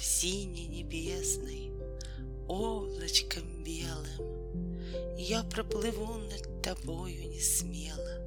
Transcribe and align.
сине-небесной, 0.00 1.70
облачком 2.48 3.42
белым 3.64 5.16
Я 5.16 5.42
проплыву 5.44 6.14
над 6.30 6.62
тобою 6.62 7.28
не 7.28 7.40
смело. 7.40 8.20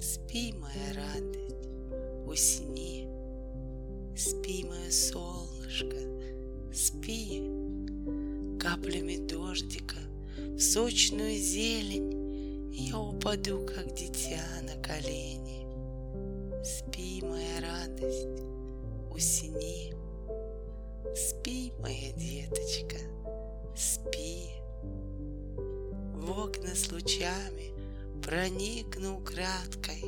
Спи, 0.00 0.52
моя 0.52 0.94
радость, 0.94 1.68
усни, 2.26 3.08
Спи, 4.16 4.64
мое 4.64 4.90
солнышко, 4.90 5.96
спи, 6.72 7.42
Каплями 8.60 9.16
дождика 9.26 9.96
в 10.36 10.60
сочную 10.60 11.36
зелень 11.38 12.72
Я 12.72 12.98
упаду, 12.98 13.66
как 13.66 13.94
дитя, 13.94 14.44
на 14.62 14.80
колени. 14.82 15.64
Спи, 16.64 17.22
моя 17.22 17.60
радость, 17.60 18.42
усни, 19.14 19.93
Спи, 21.14 21.72
моя 21.78 22.12
деточка, 22.14 22.96
спи. 23.76 24.50
В 26.16 26.28
окна 26.28 26.74
с 26.74 26.90
лучами 26.90 27.72
проникну 28.20 29.20
краткой, 29.20 30.02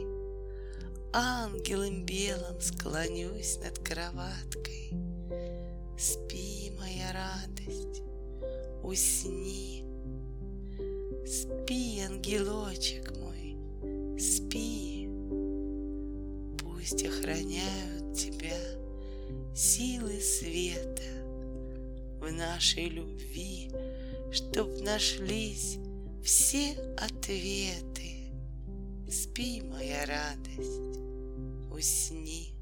Ангелом 1.13 2.05
белым 2.05 2.61
склонюсь 2.61 3.59
над 3.63 3.79
кроваткой. 3.79 4.91
Спи, 5.97 6.73
моя 6.77 7.13
радость, 7.13 8.03
усни. 8.83 9.85
Спи, 11.25 12.01
ангелочек 12.01 13.13
мой, 13.17 13.57
спи. 14.19 15.09
Пусть 16.59 17.05
охраняют 17.07 18.17
тебя 18.17 18.59
силы 19.55 20.20
света 20.20 20.95
нашей 22.37 22.89
любви, 22.89 23.70
чтоб 24.33 24.69
нашлись 24.83 25.79
все 26.23 26.75
ответы. 26.97 28.33
Спи, 29.11 29.62
моя 29.62 30.05
радость, 30.06 30.98
усни. 31.70 32.56